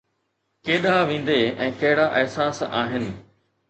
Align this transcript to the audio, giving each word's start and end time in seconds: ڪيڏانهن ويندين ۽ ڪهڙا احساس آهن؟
ڪيڏانهن 0.69 1.05
ويندين 1.11 1.63
۽ 1.69 1.71
ڪهڙا 1.85 2.11
احساس 2.25 2.67
آهن؟ 2.83 3.11